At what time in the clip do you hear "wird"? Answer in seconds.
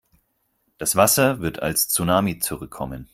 1.41-1.61